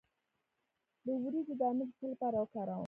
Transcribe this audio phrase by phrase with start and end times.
[1.05, 2.79] د وریجو دانه د څه لپاره وکاروم؟